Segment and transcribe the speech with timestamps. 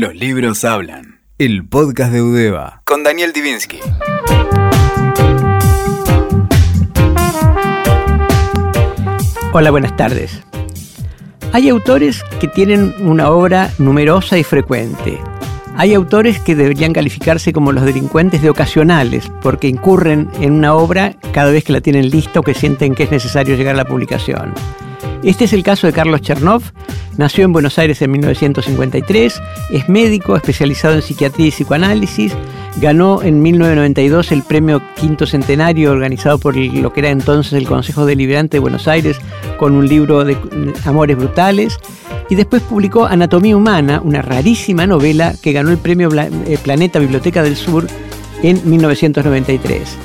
[0.00, 1.22] Los libros hablan.
[1.38, 2.82] El podcast de Udeva.
[2.84, 3.80] Con Daniel Divinsky.
[9.52, 10.40] Hola, buenas tardes.
[11.52, 15.18] Hay autores que tienen una obra numerosa y frecuente.
[15.74, 21.16] Hay autores que deberían calificarse como los delincuentes de ocasionales, porque incurren en una obra
[21.32, 23.84] cada vez que la tienen lista o que sienten que es necesario llegar a la
[23.84, 24.54] publicación.
[25.22, 26.62] Este es el caso de Carlos Chernov.
[27.16, 29.42] Nació en Buenos Aires en 1953,
[29.72, 32.32] es médico especializado en psiquiatría y psicoanálisis,
[32.80, 38.06] ganó en 1992 el premio Quinto Centenario organizado por lo que era entonces el Consejo
[38.06, 39.18] Deliberante de Buenos Aires
[39.58, 40.36] con un libro de
[40.84, 41.80] Amores Brutales
[42.30, 47.42] y después publicó Anatomía Humana, una rarísima novela que ganó el premio eh, Planeta Biblioteca
[47.42, 47.88] del Sur
[48.44, 49.96] en 1993.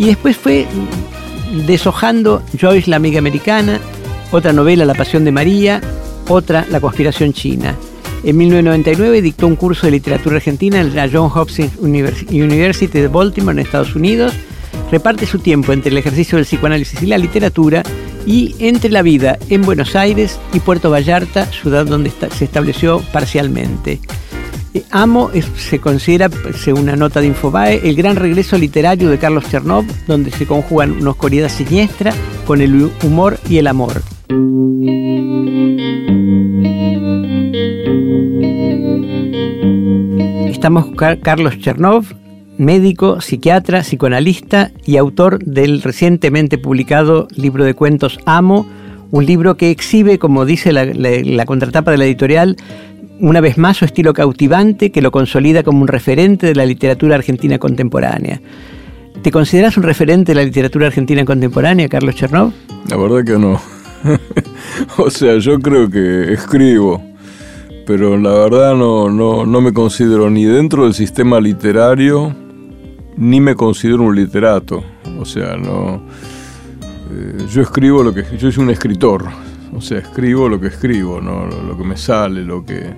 [0.00, 0.66] Y después fue
[1.66, 3.80] deshojando Joyce la amiga americana,
[4.30, 5.80] otra novela La Pasión de María,
[6.28, 7.76] otra La Conspiración China.
[8.24, 13.52] En 1999 dictó un curso de literatura argentina en la John Hopkins University de Baltimore
[13.52, 14.32] en Estados Unidos.
[14.90, 17.82] Reparte su tiempo entre el ejercicio del psicoanálisis y la literatura
[18.26, 24.00] y entre la vida en Buenos Aires y Puerto Vallarta, ciudad donde se estableció parcialmente.
[24.74, 29.48] Eh, Amo se considera, según una nota de Infobae, el gran regreso literario de Carlos
[29.48, 32.12] Chernov, donde se conjugan una oscuridad siniestra
[32.46, 34.02] con el humor y el amor.
[40.48, 42.06] Estamos con Carlos Chernov,
[42.58, 48.66] médico, psiquiatra, psicoanalista y autor del recientemente publicado libro de cuentos Amo,
[49.12, 52.56] un libro que exhibe, como dice la, la, contratapa de la editorial,
[53.20, 57.14] una vez más su estilo cautivante que lo consolida como un referente de la literatura
[57.14, 58.40] argentina contemporánea.
[59.22, 62.52] ¿Te consideras un referente de la literatura argentina contemporánea, Carlos Chernov?
[62.90, 63.75] La verdad que no.
[64.98, 67.02] o sea, yo creo que escribo,
[67.86, 72.34] pero la verdad no, no, me considero ni dentro del sistema literario,
[73.16, 74.82] ni me considero un literato.
[75.18, 76.02] O sea, no.
[77.12, 78.24] Eh, yo escribo lo que.
[78.36, 79.24] Yo soy un escritor.
[79.74, 81.46] O sea, escribo lo que escribo, ¿no?
[81.46, 82.94] lo, que me sale, lo que.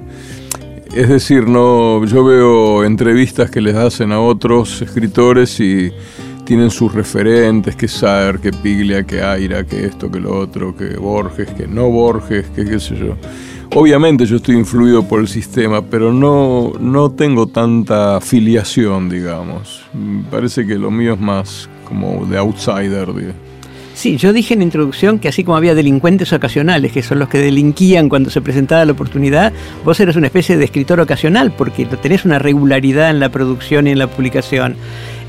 [0.95, 5.93] Es decir, no, yo veo entrevistas que les hacen a otros escritores y
[6.48, 10.97] tienen sus referentes, que Saer, que Piglia, que Aira, que esto, que lo otro, que
[10.97, 13.16] Borges, que no Borges, que qué sé yo.
[13.75, 19.82] Obviamente yo estoy influido por el sistema, pero no, no tengo tanta filiación, digamos.
[20.31, 23.09] Parece que lo mío es más como de outsider.
[23.92, 27.28] Sí, yo dije en la introducción que así como había delincuentes ocasionales, que son los
[27.28, 29.53] que delinquían cuando se presentaba la oportunidad,
[29.84, 33.91] vos eres una especie de escritor ocasional, porque tenés una regularidad en la producción y
[33.91, 34.76] en la publicación.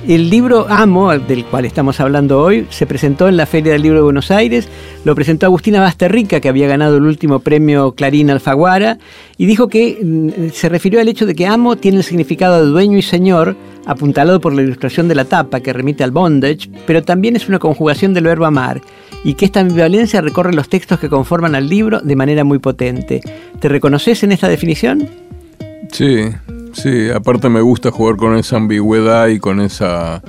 [0.08, 3.98] El libro Amo, del cual estamos hablando hoy, se presentó en la Feria del Libro
[3.98, 4.68] de Buenos Aires,
[5.04, 8.98] lo presentó Agustina Basterrica, que había ganado el último premio Clarín Alfaguara,
[9.38, 12.72] y dijo que mm, se refirió al hecho de que Amo tiene el significado de
[12.72, 17.04] dueño y señor, apuntalado por la ilustración de la tapa, que remite al bondage, pero
[17.04, 18.82] también es una conjugación del verbo amar,
[19.26, 23.22] y que esta ambivalencia recorre los textos que conforman al libro de manera muy potente.
[23.60, 25.08] ¿Te reconoces en esta definición?
[25.92, 26.26] Sí,
[26.74, 30.22] Sí, aparte me gusta jugar con esa ambigüedad y con esa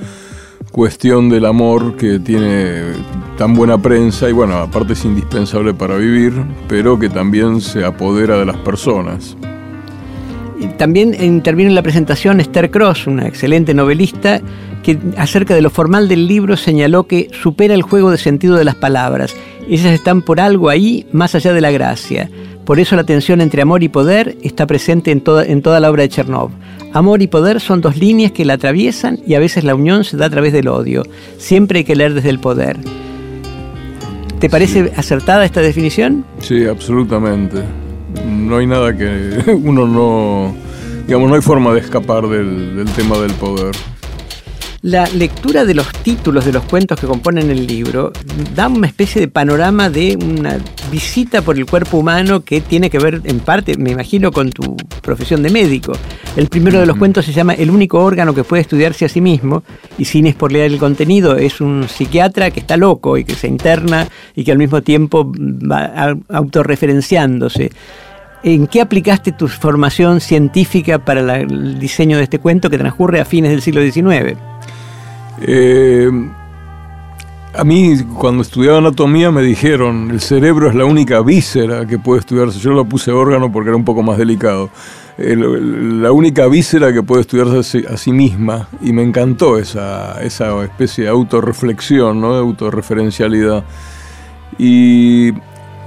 [0.70, 2.92] cuestión del amor que tiene
[3.36, 6.32] tan buena prensa y bueno, aparte es indispensable para vivir,
[6.68, 9.36] pero que también se apodera de las personas.
[10.76, 14.40] También interviene en la presentación Esther Cross, una excelente novelista,
[14.82, 18.64] que acerca de lo formal del libro señaló que supera el juego de sentido de
[18.64, 19.34] las palabras.
[19.68, 22.30] Ellas están por algo ahí más allá de la gracia.
[22.70, 25.91] Por eso la tensión entre amor y poder está presente en toda, en toda la
[25.91, 26.53] obra de Chernov.
[26.92, 30.16] Amor y poder son dos líneas que la atraviesan y a veces la unión se
[30.16, 31.03] da a través del odio.
[31.36, 32.76] Siempre hay que leer desde el poder.
[34.38, 36.25] ¿Te parece acertada esta definición?
[36.38, 37.64] Sí, absolutamente.
[38.25, 40.54] No hay nada que uno no...
[41.08, 43.75] Digamos, no hay forma de escapar del, del tema del poder.
[44.82, 48.14] La lectura de los títulos de los cuentos que componen el libro
[48.54, 50.58] da una especie de panorama de una
[50.91, 54.78] visita por el cuerpo humano que tiene que ver en parte, me imagino, con tu
[55.02, 55.92] profesión de médico.
[56.34, 59.20] El primero de los cuentos se llama El único órgano que puede estudiarse a sí
[59.20, 59.64] mismo
[59.99, 64.08] y sin leer el contenido es un psiquiatra que está loco y que se interna
[64.34, 67.70] y que al mismo tiempo va autorreferenciándose.
[68.43, 73.26] ¿En qué aplicaste tu formación científica para el diseño de este cuento que transcurre a
[73.26, 74.50] fines del siglo XIX?
[75.40, 76.10] Eh,
[77.54, 82.20] a mí cuando estudiaba anatomía me dijeron, el cerebro es la única víscera que puede
[82.20, 82.58] estudiarse.
[82.60, 84.70] Yo lo puse órgano porque era un poco más delicado.
[85.19, 88.69] la única víscera que puede estudiarse a sí, misma.
[88.81, 92.34] Y me encantó esa, especie de autorreflexión, ¿no?
[92.34, 93.64] de autorreferencialidad.
[94.58, 95.32] Y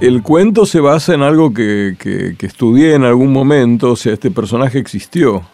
[0.00, 4.30] El cuento se basa en algo que, que, estudié en algún momento, o sea, este
[4.30, 5.46] personaje existió.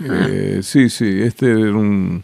[0.00, 0.26] Ah.
[0.28, 2.22] Eh, sí, sí, este era un,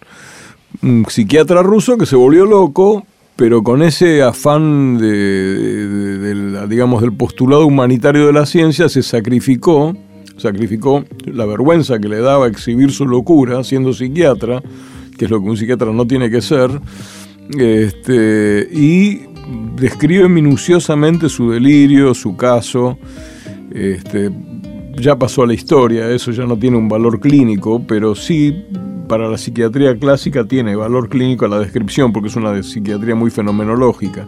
[0.83, 3.07] un, psiquiatra ruso que se volvió loco,
[3.37, 9.97] pero con ese afán de, digamos, del postulado humanitario de la ciencia se sacrificó,
[10.37, 14.63] sacrificó la vergüenza que le daba exhibir su locura siendo psiquiatra,
[15.19, 16.71] que es lo que un psiquiatra no tiene que ser,
[17.59, 19.23] este, y
[19.77, 22.99] describe minuciosamente su delirio, su caso.
[23.73, 24.31] Este,
[24.97, 28.65] ya pasó a la historia, eso ya no tiene un valor clínico, pero sí
[29.15, 33.31] para la psiquiatría clásica tiene valor clínico a la descripción, porque es una psiquiatría muy
[33.31, 34.27] fenomenológica.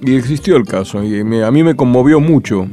[0.00, 2.66] Y existió el caso, y a mí me conmovió mucho.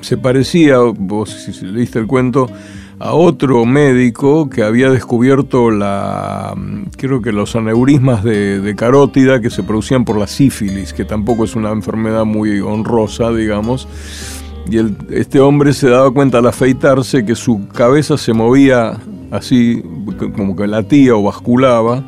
[0.00, 2.48] Se parecía, vos si leíste el cuento,
[2.98, 6.54] a otro médico que había descubierto la,
[6.96, 11.56] creo que los aneurismas de, carótida que se producían por la sífilis, que tampoco es
[11.56, 13.86] una enfermedad muy honrosa, digamos.
[14.70, 14.78] Y
[15.10, 18.98] este hombre se daba cuenta al afeitarse que su cabeza se movía
[19.30, 19.82] así,
[20.16, 22.04] como que latía o basculaba,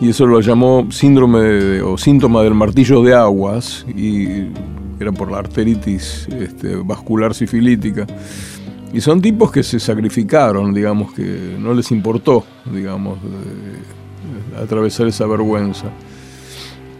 [0.00, 4.46] y eso lo llamó síndrome o síntoma del martillo de aguas, y
[5.00, 8.06] era por la arteritis este, vascular sifilítica.
[8.92, 13.18] Y son tipos que se sacrificaron, digamos, que no les importó, digamos,
[14.62, 15.90] atravesar esa vergüenza.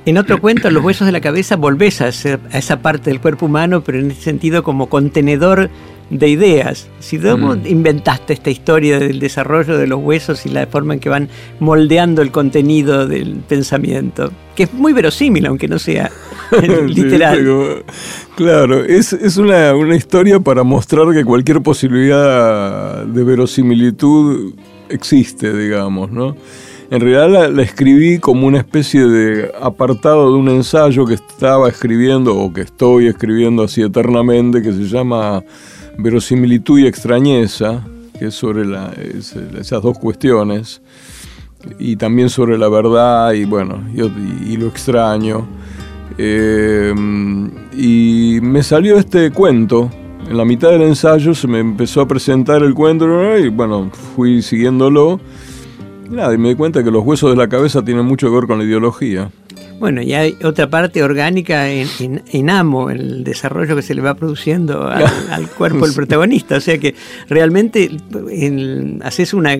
[0.04, 3.46] En otro cuento, Los huesos de la cabeza, volvés a, a esa parte del cuerpo
[3.46, 5.70] humano, pero en ese sentido como contenedor
[6.10, 6.88] de ideas.
[7.00, 7.66] Si tú mm.
[7.66, 11.28] inventaste esta historia del desarrollo de los huesos y la forma en que van
[11.60, 16.10] moldeando el contenido del pensamiento, que es muy verosímil, aunque no sea
[16.86, 17.84] literal.
[18.36, 24.54] claro, es, una, una historia para mostrar que cualquier posibilidad de verosimilitud
[24.88, 26.36] existe, digamos, ¿no?
[26.90, 32.34] En realidad la, escribí como una especie de apartado de un ensayo que estaba escribiendo
[32.34, 35.42] o que estoy escribiendo así eternamente, que se llama
[35.98, 37.84] Verosimilitud y extrañeza,
[38.18, 38.62] que es sobre
[39.58, 40.80] esas dos cuestiones,
[41.78, 45.46] y también sobre la verdad y bueno, y, lo extraño.
[46.16, 46.94] Eh,
[47.76, 49.90] y me salió este cuento.
[50.28, 54.42] En la mitad del ensayo se me empezó a presentar el cuento y bueno, fui
[54.42, 55.20] siguiéndolo
[56.10, 58.46] Nada, y me di cuenta que los huesos de la cabeza tienen mucho que ver
[58.46, 59.30] con la ideología.
[59.78, 64.88] Bueno, y hay otra parte orgánica en, Amo, el desarrollo que se le va produciendo
[64.88, 66.56] al, cuerpo del protagonista.
[66.56, 66.94] O sea que
[67.28, 67.90] realmente
[69.02, 69.56] haces una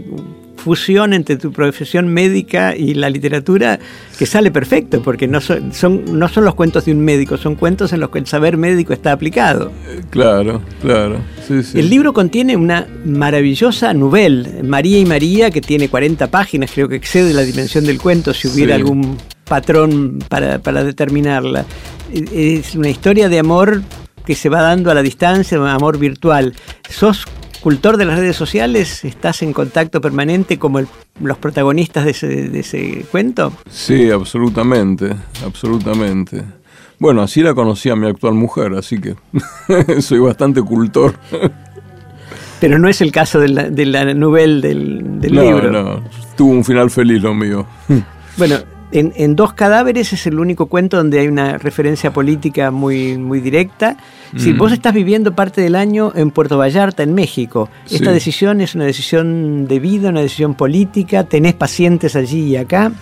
[0.59, 3.79] fusión entre tu profesión médica y la literatura
[4.19, 5.73] que sale perfecto, porque no son,
[6.19, 8.93] no son los cuentos de un médico, son cuentos en los que el saber médico
[8.93, 9.73] está aplicado.
[10.11, 11.21] Claro, claro.
[11.49, 16.97] El libro contiene una maravillosa novela, María y María, que tiene 40 páginas, creo que
[16.97, 19.17] excede la dimensión del cuento si hubiera algún
[19.49, 21.65] patrón para, para determinarla.
[22.13, 23.83] Es una historia de amor
[24.25, 26.55] que se va dando a la distancia, un amor virtual.
[26.89, 27.25] ¿Sos
[27.61, 29.05] cultor de las redes sociales?
[29.05, 30.81] ¿Estás en contacto permanente como
[31.21, 33.53] los protagonistas de ese, cuento?
[33.71, 35.15] Sí, absolutamente,
[35.45, 36.45] absolutamente.
[36.99, 39.15] Bueno, así la conocí a mi actual mujer, así que
[40.03, 41.15] soy bastante cultor.
[42.61, 45.71] Pero no es el caso de la, de la novela del, del libro.
[45.71, 46.03] No,
[46.37, 47.67] tuvo un final feliz lo mío.
[48.37, 48.57] Bueno,
[48.91, 53.97] en, Dos Cadáveres es el único cuento donde hay una referencia política muy, muy directa.
[54.37, 58.75] Si vos estás viviendo parte del año en Puerto Vallarta, en México, ¿esta decisión es
[58.75, 61.25] una decisión de vida, una decisión política?
[61.25, 62.93] ¿Tenés pacientes allí y acá?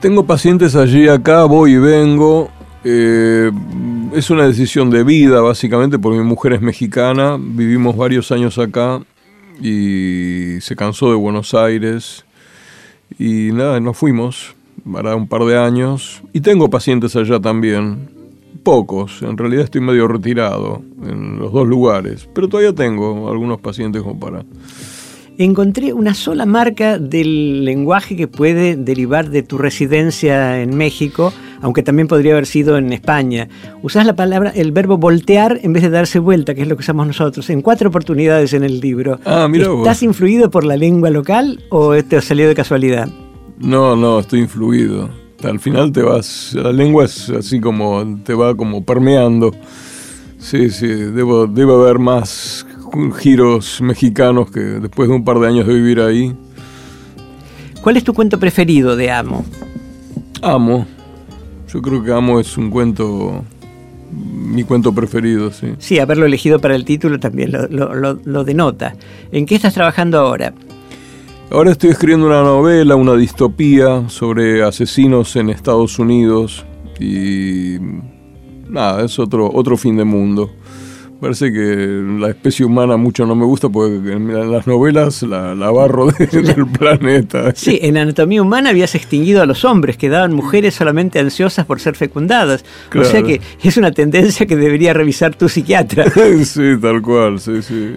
[0.00, 2.50] Tengo pacientes allí y acá, voy y vengo.
[2.84, 3.50] Eh,
[4.14, 9.00] es una decisión de vida, básicamente, porque mi mujer es mexicana, vivimos varios años acá
[9.60, 12.24] y se cansó de Buenos Aires
[13.18, 14.54] y nada, nos fuimos
[14.90, 16.22] para un par de años.
[16.32, 18.08] Y tengo pacientes allá también.
[18.62, 24.02] Pocos, en realidad estoy medio retirado en los dos lugares, pero todavía tengo algunos pacientes
[24.02, 24.44] como para...
[25.38, 31.32] Encontré una sola marca del lenguaje que puede derivar de tu residencia en México,
[31.62, 33.48] aunque también podría haber sido en España.
[33.82, 36.80] Usás la palabra, el verbo voltear en vez de darse vuelta, que es lo que
[36.80, 39.18] usamos nosotros, en cuatro oportunidades en el libro.
[39.24, 43.08] Ah, mira ¿Estás influido por la lengua local o te ha salido de casualidad?
[43.60, 45.10] No, no, estoy influido.
[45.44, 49.52] Al final te vas, la lengua es así como, te va como permeando.
[50.38, 52.66] Sí, sí, debo, debe haber más
[53.18, 56.34] giros mexicanos que después de un par de años de vivir ahí.
[57.82, 59.44] ¿Cuál es tu cuento preferido de Amo?
[60.42, 60.86] Amo.
[61.72, 63.44] Yo creo que Amo es un cuento,
[64.10, 65.74] mi cuento preferido, sí.
[65.78, 68.94] Sí, haberlo elegido para el título también lo, lo denota.
[69.32, 70.54] ¿En qué estás trabajando ahora?
[71.52, 76.64] Ahora estoy escribiendo una novela, una distopía sobre asesinos en Estados Unidos
[77.00, 77.76] y
[78.68, 80.48] nada, es otro, otro fin de mundo.
[81.20, 85.70] Parece que la especie humana mucho no me gusta porque en las novelas la, la
[85.70, 87.52] barro del planeta.
[87.54, 91.96] Sí, en Anatomía Humana habías extinguido a los hombres, quedaban mujeres solamente ansiosas por ser
[91.96, 92.64] fecundadas.
[92.98, 96.04] O sea que es una tendencia que debería revisar tu psiquiatra.
[96.44, 97.96] sí, tal cual, sí, sí.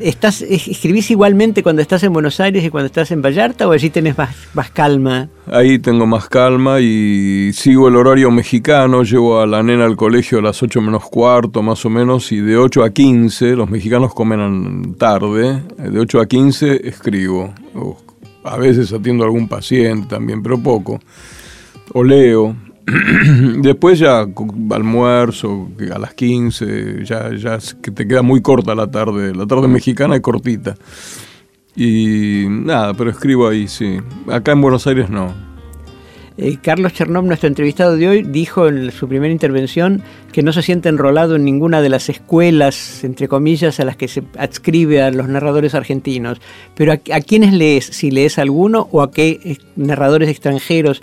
[0.00, 3.90] ¿estás, ¿Escribís igualmente cuando estás en Buenos Aires y cuando estás en Vallarta o allí
[3.90, 5.28] tenés más, más calma?
[5.48, 10.40] Ahí tengo más calma y sigo el horario mexicano, llevo a la nena al colegio
[10.40, 14.12] a las 8 menos cuarto más o menos y de 8 a 15, los mexicanos
[14.12, 17.54] comen tarde, de 8 a 15 escribo,
[18.42, 20.98] a veces atiendo a algún paciente también, pero poco,
[21.92, 22.56] o leo.
[23.58, 24.26] Después ya
[24.70, 30.16] almuerzo a las 15, ya, ya te queda muy corta la tarde, la tarde mexicana
[30.16, 30.74] es cortita.
[31.76, 33.98] Y nada, pero escribo ahí, sí.
[34.28, 35.34] Acá en Buenos Aires no.
[36.38, 40.02] Eh, Carlos Chernov, nuestro entrevistado de hoy, dijo en su primera intervención
[40.32, 44.08] que no se siente enrolado en ninguna de las escuelas, entre comillas, a las que
[44.08, 46.40] se adscribe a los narradores argentinos.
[46.74, 47.86] Pero ¿a, quiénes lees?
[47.86, 51.02] Si lees alguno o a qué eh, narradores extranjeros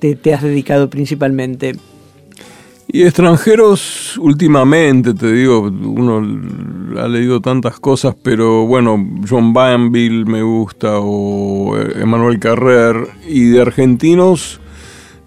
[0.00, 1.76] te, te has dedicado principalmente.
[2.86, 6.22] Y extranjeros últimamente, te digo, uno
[7.00, 13.08] ha leído tantas cosas, pero bueno, John Banville me gusta o Emanuel Carrer.
[13.26, 14.60] Y de argentinos,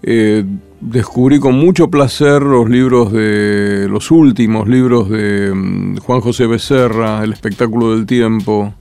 [0.02, 0.44] eh,
[0.80, 7.24] descubrí con mucho placer los libros de los últimos libros de mm, Juan José Becerra,
[7.24, 8.72] El espectáculo del tiempo,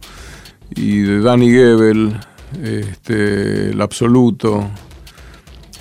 [0.75, 2.15] y de Danny Gebel,
[2.63, 4.69] este, El absoluto.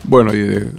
[0.04, 0.70] Bueno, y de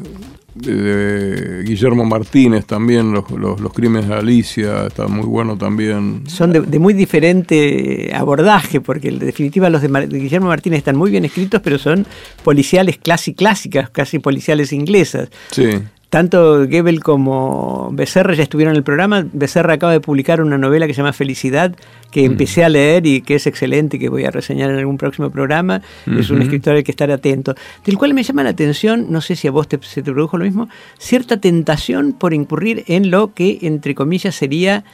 [0.57, 6.23] de, Guillermo Martínez también, los, los, crímenes de Alicia, está muy bueno también.
[6.27, 11.25] Son de, muy diferente abordaje, porque en definitiva los de, Guillermo Martínez están muy bien
[11.25, 12.05] escritos, pero son
[12.43, 15.29] policiales casi clásicas, casi policiales inglesas.
[15.51, 15.69] Sí.
[16.09, 19.25] Tanto Gebel como Becerra ya estuvieron en el programa.
[19.33, 21.75] Becerra acaba de publicar una novela que se llama Felicidad,
[22.11, 22.31] que mm.
[22.31, 25.81] empecé a leer y que es excelente, que voy a reseñar en algún próximo programa.
[26.17, 27.55] Es un escritor al que estar atento.
[27.85, 30.37] Del cual me llama la atención, no sé si a vos te, se te produjo
[30.37, 34.85] lo mismo, cierta tentación por incurrir en lo que, entre comillas, sería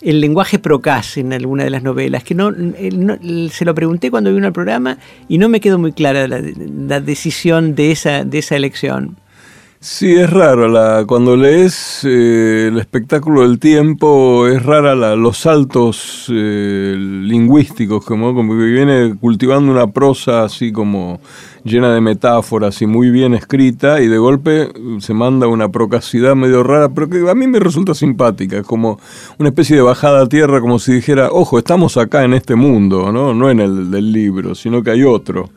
[0.00, 2.50] el lenguaje procas en alguna de las novelas, que no,
[3.50, 4.98] se lo pregunté cuando vi el programa
[5.28, 9.21] y no me quedó muy clara la, la decisión de esa, de esa elección.
[9.84, 10.68] Sí, es raro.
[10.68, 18.04] La, cuando lees eh, el espectáculo del tiempo, es rara la, los saltos eh, lingüísticos,
[18.04, 21.18] como, como que viene cultivando una prosa así como
[21.64, 24.68] llena de metáforas y muy bien escrita, y de golpe
[25.00, 28.62] se manda una procacidad medio rara, pero que a mí me resulta simpática.
[28.62, 29.00] Como
[29.40, 33.10] una especie de bajada a tierra, como si dijera, ojo, estamos acá en este mundo,
[33.10, 35.50] no, no en el del libro, sino que hay otro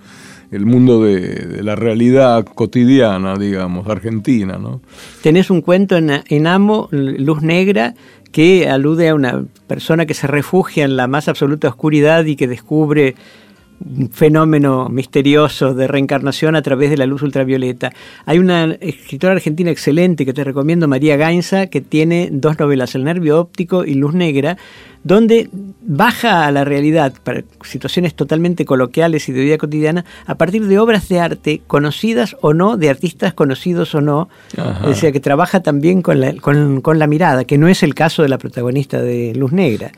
[0.55, 4.57] el mundo de, la realidad cotidiana, digamos, argentina.
[4.57, 4.81] ¿no?
[5.21, 7.93] Tenés un cuento en, en Amo, Luz Negra,
[8.31, 12.47] que alude a una persona que se refugia en la más absoluta oscuridad y que
[12.47, 13.15] descubre
[14.11, 17.91] fenómeno misterioso de reencarnación a través de la luz ultravioleta.
[18.25, 23.03] Hay una escritora argentina excelente que te recomiendo, María Gainza, que tiene dos novelas, El
[23.03, 24.57] nervio óptico y Luz negra,
[25.05, 25.49] donde
[25.81, 30.79] baja a la realidad para situaciones totalmente coloquiales y de vida cotidiana a partir de
[30.79, 34.29] obras de arte conocidas o no, de artistas conocidos o no,
[34.83, 38.23] o sea que trabaja también con la, con, la mirada, que no es el caso
[38.23, 39.91] de la protagonista de Luz Negra.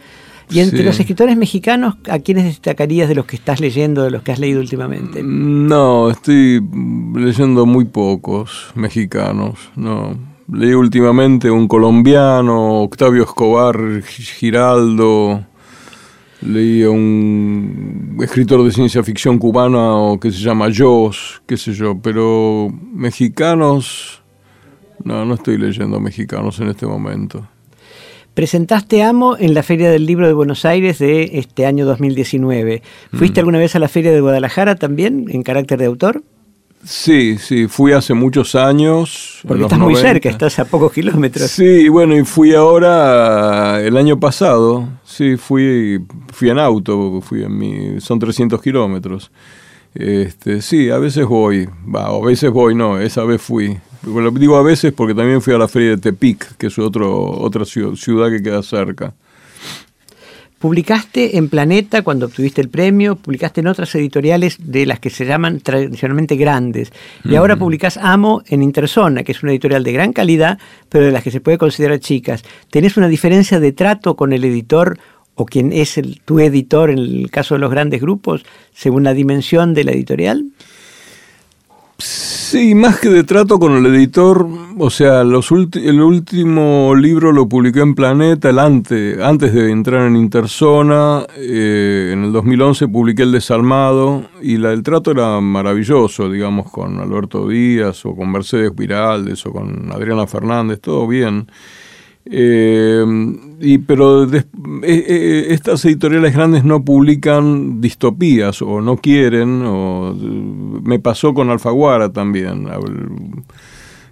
[0.50, 4.24] Y entre los escritores mexicanos, ¿a quiénes destacarías de los que estás leyendo, de los
[4.24, 5.22] que has leído últimamente?
[5.22, 6.62] No, estoy
[7.16, 10.18] leyendo muy pocos mexicanos, no.
[10.52, 15.44] Leí últimamente un colombiano, Octavio Escobar Giraldo.
[16.42, 22.00] Leí a un escritor de ciencia ficción cubano que se llama Joss, qué sé yo,
[22.00, 24.22] pero mexicanos,
[25.04, 27.46] no, no estoy leyendo mexicanos en este momento.
[28.38, 32.84] Presentaste Amo en la Feria del Libro de Buenos Aires de este año 2019.
[33.14, 33.42] ¿Fuiste mm.
[33.42, 36.22] alguna vez a la Feria de Guadalajara también en carácter de autor?
[36.84, 39.40] Sí, sí, fui hace muchos años.
[39.42, 41.50] Porque estás muy cerca, estás a pocos kilómetros.
[41.50, 44.88] Sí, bueno, y fui ahora el año pasado.
[45.04, 49.32] Sí, fui, fui en auto, fui en mi, son 300 kilómetros.
[49.96, 53.80] Este, sí, a veces voy, va, a veces voy, no, esa vez fui.
[54.34, 57.66] Digo a veces porque también fui a la feria de Tepic, que es otro, otra
[57.66, 59.14] ciudad que queda cerca.
[60.60, 65.26] Publicaste en Planeta cuando obtuviste el premio, publicaste en otras editoriales de las que se
[65.26, 66.92] llaman tradicionalmente grandes.
[67.24, 70.58] Y ahora publicás Amo en Interzona, que es una editorial de gran calidad,
[70.90, 72.44] pero de las que se puede considerar chicas.
[72.72, 74.98] ¿Tenés una diferencia de trato con el editor
[75.36, 79.14] o quien es el, tu editor en el caso de los grandes grupos, según la
[79.14, 80.44] dimensión de la editorial?
[82.00, 87.50] Sí más que de trato con el editor, o sea, los el último libro lo
[87.50, 93.24] publiqué en Planeta, el antes, antes de entrar en Interzona, eh, en el 2011 publiqué
[93.24, 98.76] El Desalmado y la, el trato era maravilloso, digamos, con Alberto Díaz o con Mercedes
[98.76, 101.48] Viraldes o con Adriana Fernández, todo bien.
[102.30, 103.06] Eh,
[103.60, 104.44] y, pero eh,
[104.84, 109.64] eh, estas editoriales grandes no publican distopías o no quieren.
[109.66, 112.68] O, me pasó con Alfaguara también,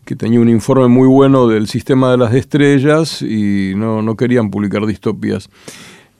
[0.05, 4.49] que tenía un informe muy bueno del sistema de las estrellas y no, no querían
[4.49, 5.49] publicar distopías.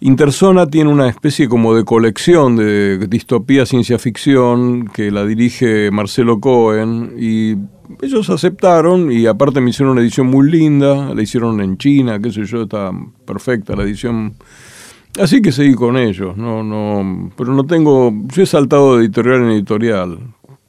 [0.06, 6.40] Interzona tiene una especie como de colección de distopía ciencia ficción que la dirige Marcelo
[6.40, 7.56] Cohen y
[8.04, 12.32] ellos aceptaron y aparte me hicieron una edición muy linda, la hicieron en China, qué
[12.32, 12.92] sé yo, está
[13.26, 14.36] perfecta la edición.
[15.20, 19.42] Así que seguí con ellos, no, no, pero no tengo, yo he saltado de editorial
[19.42, 20.20] en editorial,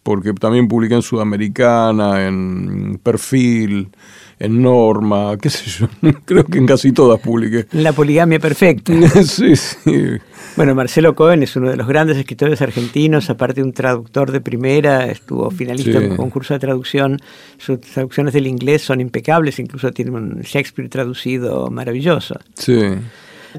[0.02, 3.90] porque también publiqué en Sudamericana, en Perfil,
[4.38, 5.88] en Norma, qué sé yo,
[6.24, 7.66] creo que en casi todas publiqué.
[7.72, 8.92] La poligamia perfecta.
[9.24, 10.18] sí, sí.
[10.56, 14.40] Bueno, Marcelo Cohen es uno de los grandes escritores argentinos, aparte de un traductor de
[14.40, 17.18] primera, estuvo finalista en un concurso de traducción.
[17.58, 22.38] Sus traducciones del inglés son impecables, incluso tiene un Shakespeare traducido maravilloso.
[22.54, 22.80] Sí.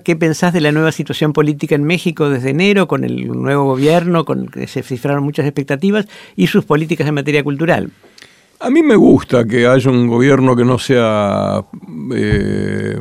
[0.03, 4.25] ¿Qué pensás de la nueva situación política en México desde enero, con el nuevo gobierno,
[4.25, 7.91] con que se cifraron muchas expectativas, y sus políticas en materia cultural?
[8.59, 11.63] A mí me gusta que haya un gobierno que no sea
[12.15, 12.97] eh,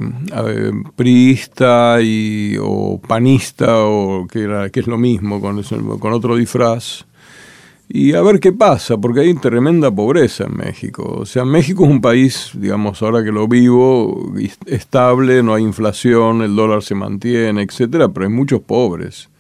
[0.95, 5.63] priista y, o panista, o que, es lo mismo, con,
[5.99, 7.07] con otro disfraz.
[7.89, 11.21] Y a ver qué pasa, porque hay tremenda pobreza en México.
[11.21, 14.35] O sea, México es un país, digamos, ahora que lo vivo,
[14.67, 19.31] estable, no hay inflación, el dólar se mantiene, etcétera, pero hay muchos pobres.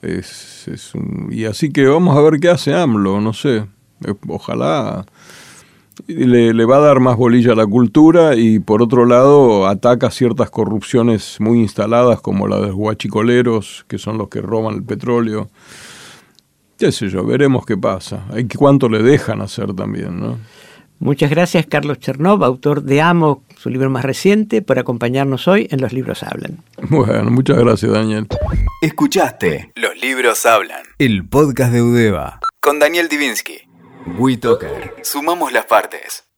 [0.00, 0.92] Es, es
[1.30, 3.64] y así que vamos a ver qué hace AMLO, no sé.
[4.28, 5.04] Ojalá
[6.06, 10.50] le, va a dar más bolilla a la cultura y por otro lado ataca ciertas
[10.50, 15.48] corrupciones muy instaladas como la de los guachicoleros, que son los que roban el petróleo.
[16.78, 18.24] Qué sé yo, veremos qué pasa.
[18.32, 20.38] Hay cuánto le dejan hacer también, ¿no?
[20.98, 25.80] Muchas gracias Carlos Chernov, autor de Amo, su libro más reciente, por acompañarnos hoy en
[25.80, 26.58] Los Libros Hablan.
[26.90, 28.26] Bueno, muchas gracias Daniel.
[28.82, 33.69] Escuchaste Los Libros Hablan, el podcast de Udeva, con Daniel Divinsky.
[35.02, 36.29] Sumamos las partes.